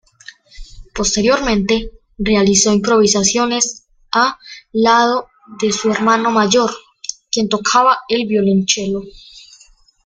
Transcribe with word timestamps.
Posteriormente, 0.95 1.91
realizó 2.17 2.73
improvisaciones 2.73 3.85
a 4.11 4.39
lado 4.71 5.27
de 5.61 5.71
su 5.71 5.91
hermano 5.91 6.31
mayor, 6.31 6.73
quien 7.31 7.47
tocaba 7.47 7.99
el 8.09 8.25
violonchelo. 8.25 9.03